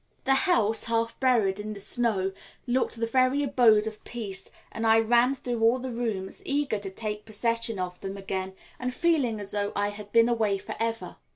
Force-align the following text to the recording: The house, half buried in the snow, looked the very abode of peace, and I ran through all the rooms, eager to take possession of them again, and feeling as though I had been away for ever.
The 0.23 0.33
house, 0.33 0.85
half 0.85 1.13
buried 1.19 1.59
in 1.59 1.73
the 1.73 1.79
snow, 1.79 2.31
looked 2.65 2.99
the 2.99 3.05
very 3.05 3.43
abode 3.43 3.85
of 3.85 4.03
peace, 4.03 4.49
and 4.71 4.87
I 4.87 4.97
ran 4.99 5.35
through 5.35 5.61
all 5.61 5.77
the 5.77 5.91
rooms, 5.91 6.41
eager 6.43 6.79
to 6.79 6.89
take 6.89 7.23
possession 7.23 7.77
of 7.77 7.99
them 7.99 8.17
again, 8.17 8.53
and 8.79 8.95
feeling 8.95 9.39
as 9.39 9.51
though 9.51 9.71
I 9.75 9.89
had 9.89 10.11
been 10.11 10.27
away 10.27 10.57
for 10.57 10.73
ever. 10.79 11.17